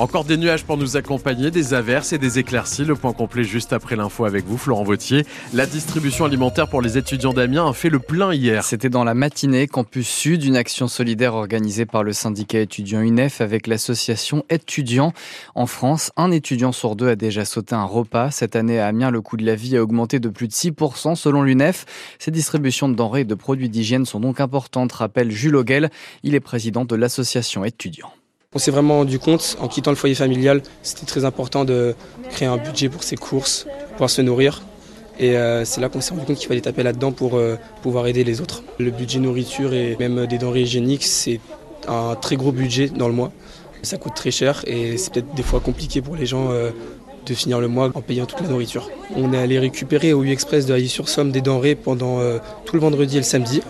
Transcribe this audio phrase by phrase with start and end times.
[0.00, 2.86] Encore des nuages pour nous accompagner, des averses et des éclaircies.
[2.86, 5.26] Le point complet juste après l'info avec vous, Florent Vautier.
[5.52, 8.64] La distribution alimentaire pour les étudiants d'Amiens a fait le plein hier.
[8.64, 13.42] C'était dans la matinée, Campus Sud, une action solidaire organisée par le syndicat étudiant UNEF
[13.42, 15.12] avec l'association étudiants.
[15.54, 18.30] En France, un étudiant sur deux a déjà sauté un repas.
[18.30, 21.14] Cette année à Amiens, le coût de la vie a augmenté de plus de 6%
[21.14, 21.84] selon l'UNEF.
[22.18, 25.90] Ces distributions de denrées et de produits d'hygiène sont donc importantes, rappelle Jules Auguel.
[26.22, 28.14] Il est président de l'association étudiants.
[28.52, 31.94] On s'est vraiment rendu compte, en quittant le foyer familial, c'était très important de
[32.30, 34.62] créer un budget pour ses courses, pouvoir se nourrir.
[35.20, 38.08] Et euh, c'est là qu'on s'est rendu compte qu'il fallait taper là-dedans pour euh, pouvoir
[38.08, 38.64] aider les autres.
[38.80, 41.38] Le budget nourriture et même des denrées hygiéniques, c'est
[41.86, 43.30] un très gros budget dans le mois.
[43.84, 46.70] Ça coûte très cher et c'est peut-être des fois compliqué pour les gens euh,
[47.26, 48.90] de finir le mois en payant toute la nourriture.
[49.14, 52.18] On est allé récupérer au U-Express de sur somme des denrées pendant
[52.64, 53.62] tout le vendredi et le samedi.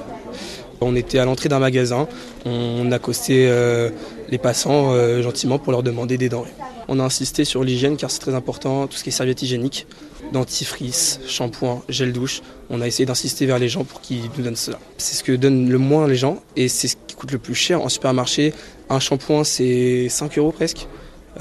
[0.81, 2.09] On était à l'entrée d'un magasin,
[2.47, 3.91] on accostait euh,
[4.31, 6.53] les passants euh, gentiment pour leur demander des denrées.
[6.89, 9.87] On a insisté sur l'hygiène car c'est très important, tout ce qui est serviette hygiénique,
[10.33, 12.43] dentifrice, shampoing, gel douche.
[12.71, 14.79] On a essayé d'insister vers les gens pour qu'ils nous donnent cela.
[14.97, 17.55] C'est ce que donnent le moins les gens et c'est ce qui coûte le plus
[17.55, 18.55] cher en supermarché.
[18.89, 20.89] Un shampoing c'est 5 euros presque.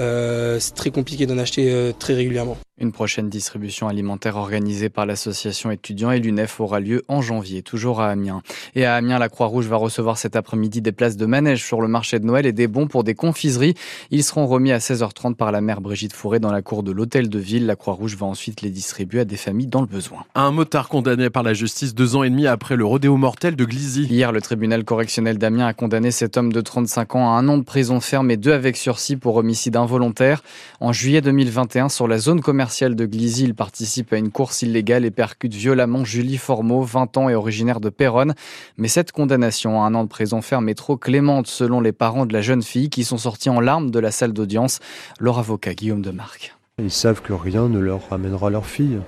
[0.00, 2.58] Euh, c'est très compliqué d'en acheter très régulièrement.
[2.80, 8.00] Une prochaine distribution alimentaire organisée par l'association étudiants et l'UNEF aura lieu en janvier, toujours
[8.00, 8.40] à Amiens.
[8.74, 11.88] Et à Amiens, la Croix-Rouge va recevoir cet après-midi des places de manège sur le
[11.88, 13.74] marché de Noël et des bons pour des confiseries.
[14.10, 17.28] Ils seront remis à 16h30 par la mère Brigitte Fourré dans la cour de l'hôtel
[17.28, 17.66] de ville.
[17.66, 20.24] La Croix-Rouge va ensuite les distribuer à des familles dans le besoin.
[20.34, 23.64] Un motard condamné par la justice deux ans et demi après le rodéo mortel de
[23.66, 24.04] Glizy.
[24.04, 27.58] Hier, le tribunal correctionnel d'Amiens a condamné cet homme de 35 ans à un an
[27.58, 30.42] de prison ferme et deux avec sursis pour homicide involontaire.
[30.80, 35.04] En juillet 2021, sur la zone commerciale de Glizy, il participe à une course illégale
[35.04, 38.34] et percute violemment Julie Formeau, 20 ans et originaire de Péronne.
[38.78, 42.26] Mais cette condamnation à un an de prison ferme est trop clémente selon les parents
[42.26, 44.78] de la jeune fille qui sont sortis en larmes de la salle d'audience.
[45.18, 46.54] Leur avocat Guillaume de Marc.
[46.78, 48.98] Ils savent que rien ne leur ramènera leur fille.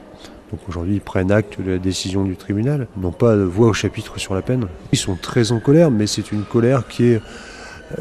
[0.51, 3.73] Donc aujourd'hui, ils prennent acte de la décision du tribunal, n'ont pas de voix au
[3.73, 4.67] chapitre sur la peine.
[4.91, 7.23] Ils sont très en colère, mais c'est une colère qui est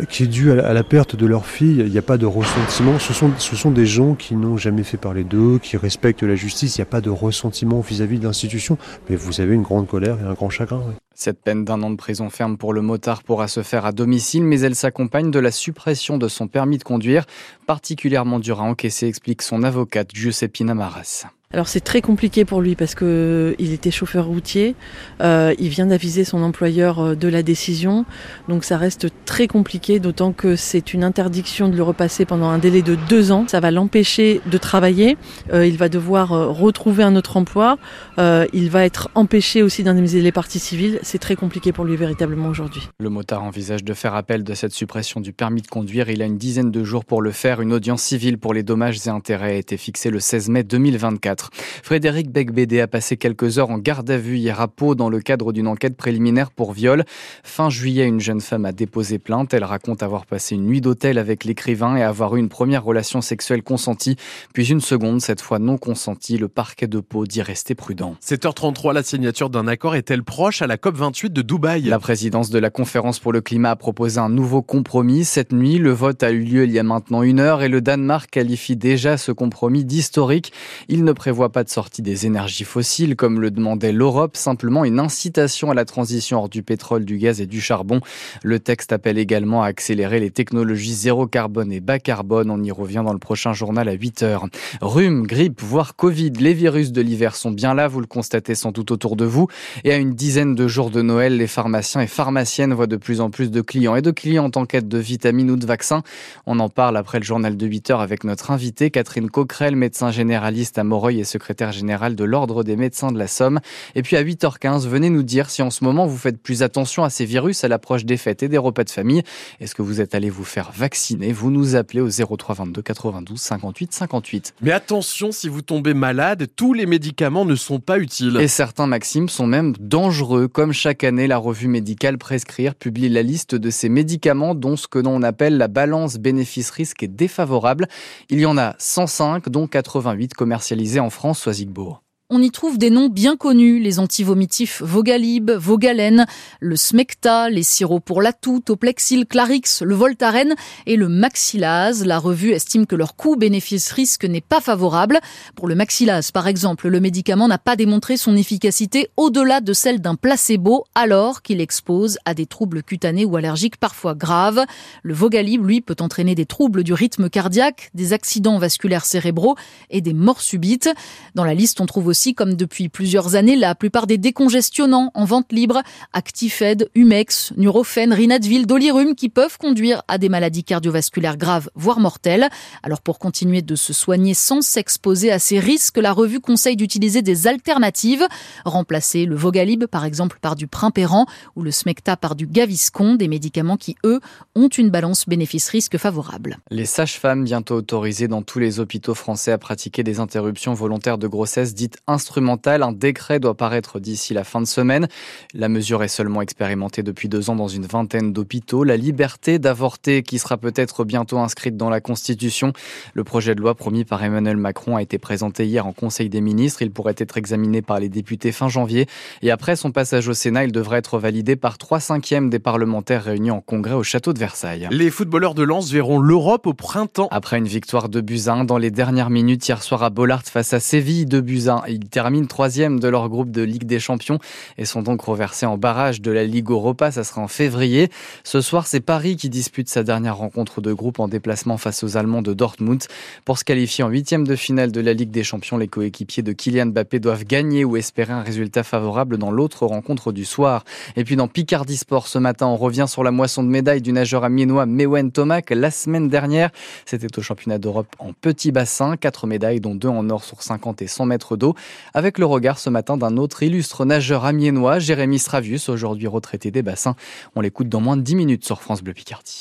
[0.10, 1.80] qui est due à la perte de leur fille.
[1.80, 3.00] Il n'y a pas de ressentiment.
[3.00, 6.36] Ce sont, ce sont des gens qui n'ont jamais fait parler d'eux, qui respectent la
[6.36, 6.78] justice.
[6.78, 8.78] Il n'y a pas de ressentiment vis-à-vis de l'institution.
[9.10, 10.84] Mais vous avez une grande colère et un grand chagrin.
[11.14, 14.44] Cette peine d'un an de prison ferme pour le motard pourra se faire à domicile,
[14.44, 17.26] mais elle s'accompagne de la suppression de son permis de conduire,
[17.68, 21.28] particulièrement dur à encaisser, explique son avocate Giuseppina Maras.
[21.54, 24.76] Alors c'est très compliqué pour lui parce que il était chauffeur routier,
[25.22, 28.06] euh, il vient d'aviser son employeur euh, de la décision,
[28.48, 32.58] donc ça reste très compliqué, d'autant que c'est une interdiction de le repasser pendant un
[32.58, 33.46] délai de deux ans.
[33.48, 35.18] Ça va l'empêcher de travailler,
[35.52, 37.78] euh, il va devoir retrouver un autre emploi,
[38.18, 41.00] il va être empêché aussi d'indemniser les parties civiles.
[41.02, 42.88] C'est très compliqué pour lui véritablement aujourd'hui.
[43.00, 46.10] Le motard envisage de faire appel de cette suppression du permis de conduire.
[46.10, 47.62] Il a une dizaine de jours pour le faire.
[47.62, 51.41] Une audience civile pour les dommages et intérêts a été fixée le 16 mai 2024.
[51.84, 55.20] Frédéric Becbédé a passé quelques heures en garde à vue hier à Pau dans le
[55.20, 57.04] cadre d'une enquête préliminaire pour viol.
[57.44, 59.54] Fin juillet, une jeune femme a déposé plainte.
[59.54, 63.22] Elle raconte avoir passé une nuit d'hôtel avec l'écrivain et avoir eu une première relation
[63.22, 64.16] sexuelle consentie,
[64.54, 66.38] puis une seconde, cette fois non consentie.
[66.38, 68.16] Le parquet de Pau dit rester prudent.
[68.24, 71.84] 7h33, la signature d'un accord est-elle proche à la COP28 de Dubaï?
[71.84, 75.26] La présidence de la conférence pour le climat a proposé un nouveau compromis.
[75.26, 77.82] Cette nuit, le vote a eu lieu il y a maintenant une heure et le
[77.82, 80.54] Danemark qualifie déjà ce compromis d'historique.
[80.88, 84.84] Il ne prévoit prévoit pas de sortie des énergies fossiles comme le demandait l'Europe, simplement
[84.84, 88.02] une incitation à la transition hors du pétrole, du gaz et du charbon.
[88.44, 92.52] Le texte appelle également à accélérer les technologies zéro carbone et bas carbone.
[92.52, 94.48] On y revient dans le prochain journal à 8 heures.
[94.82, 98.74] Rhume, grippe, voire Covid, les virus de l'hiver sont bien là, vous le constatez sans
[98.74, 99.48] doute autour de vous.
[99.86, 103.22] Et à une dizaine de jours de Noël, les pharmaciens et pharmaciennes voient de plus
[103.22, 106.04] en plus de clients et de clientes en quête de vitamines ou de vaccins.
[106.46, 110.12] On en parle après le journal de 8 heures avec notre invité, Catherine Coquerel, médecin
[110.12, 113.60] généraliste à Moreuil secrétaire général de l'Ordre des médecins de la Somme.
[113.96, 117.04] Et puis à 8h15, venez nous dire si en ce moment vous faites plus attention
[117.04, 119.24] à ces virus à l'approche des fêtes et des repas de famille.
[119.60, 121.32] Est-ce que vous êtes allé vous faire vacciner?
[121.32, 124.54] Vous nous appelez au 03 22 92 58 58.
[124.62, 128.38] Mais attention, si vous tombez malade, tous les médicaments ne sont pas utiles.
[128.40, 130.48] Et certains, Maxime, sont même dangereux.
[130.48, 134.88] Comme chaque année, la revue médicale Prescrire publie la liste de ces médicaments dont ce
[134.88, 137.88] que l'on appelle la balance bénéfice-risque est défavorable.
[138.30, 142.02] Il y en a 105, dont 88 commercialisés en France, Soisigbourg.
[142.32, 146.26] On y trouve des noms bien connus, les antivomitifs Vogalib, Vogalène,
[146.62, 150.56] le Smecta, les sirops pour la toux, Toplexil, Clarix, le Voltaren
[150.86, 152.06] et le Maxilase.
[152.06, 155.20] La revue estime que leur coût-bénéfice-risque n'est pas favorable.
[155.56, 160.00] Pour le Maxilase, par exemple, le médicament n'a pas démontré son efficacité au-delà de celle
[160.00, 164.64] d'un placebo alors qu'il expose à des troubles cutanés ou allergiques parfois graves.
[165.04, 169.58] Le Vogalib, lui, peut entraîner des troubles du rythme cardiaque, des accidents vasculaires cérébraux
[169.90, 170.90] et des morts subites.
[171.36, 175.26] Dans la liste, on trouve aussi, comme depuis plusieurs années, la plupart des décongestionnants en
[175.26, 175.82] vente libre,
[176.14, 182.48] Actifed, Humex, Nurofen, Rinadvil, Dolirum, qui peuvent conduire à des maladies cardiovasculaires graves, voire mortelles.
[182.84, 187.22] Alors pour continuer de se soigner sans s'exposer à ces risques, la revue conseille d'utiliser
[187.22, 188.26] des alternatives,
[188.66, 191.26] remplacer le Vogalib par exemple par du Primpéran
[191.56, 194.20] ou le Smecta par du Gaviscon, des médicaments qui eux
[194.56, 196.60] ont une balance bénéfice-risque favorable.
[196.70, 201.28] Les sages-femmes bientôt autorisées dans tous les hôpitaux français à pratiquer des interruptions volontaires de
[201.28, 202.84] grossesse dites instrumentales.
[202.84, 205.08] Un décret doit paraître d'ici la fin de semaine.
[205.54, 208.84] La mesure est seulement expérimentée depuis deux ans dans une vingtaine d'hôpitaux.
[208.84, 212.74] La liberté d'avorter qui sera peut-être bientôt inscrite dans la Constitution.
[213.14, 216.42] Le projet de loi promis par Emmanuel Macron a été présenté hier en Conseil des
[216.42, 216.82] ministres.
[216.82, 219.08] Il pourrait être examiné par les députés fin janvier.
[219.42, 223.24] Et après son passage au Sénat, il devrait être validé par trois cinquièmes des parlementaires
[223.24, 224.88] réunis en congrès au château de Versailles.
[224.92, 227.28] Les footballeurs de Lens verront l'Europe au printemps.
[227.32, 230.80] Après une victoire de Buzyn dans les dernières minutes hier soir à Bollard face à
[230.80, 234.40] Séville de Buzyn, ils terminent troisième de leur groupe de Ligue des Champions
[234.78, 237.12] et sont donc reversés en barrage de la Ligue Europa.
[237.12, 238.10] Ça sera en février.
[238.44, 242.18] Ce soir, c'est Paris qui dispute sa dernière rencontre de groupe en déplacement face aux
[242.18, 243.04] Allemands de Dortmund.
[243.46, 246.54] Pour se qualifier en huitième de finale de la Ligue des Champions, les coéquipiers de
[246.54, 250.84] Kylian Mbappé doivent gagner ou espérer un résultat favorable dans l'autre rencontre du soir.
[251.16, 254.12] Et puis dans Picardie Sport ce matin, on revient sur la moisson de médailles du
[254.12, 255.70] nageur amiénois Mewen Tomac.
[255.70, 256.72] La semaine dernière,
[257.06, 259.18] c'était au championnat d'Europe en petit bassin.
[259.18, 261.76] Quatre médailles, dont deux en or sur 50 et 100 mètres d'eau.
[262.14, 266.82] Avec le regard ce matin d'un autre illustre nageur amiénois, Jérémy Stravius, aujourd'hui retraité des
[266.82, 267.16] bassins.
[267.56, 269.60] On l'écoute dans moins de 10 minutes sur France Bleu Picardie.